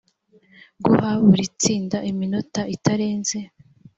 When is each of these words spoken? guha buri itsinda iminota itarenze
guha 0.83 1.09
buri 1.25 1.43
itsinda 1.49 1.97
iminota 2.11 2.61
itarenze 2.75 3.37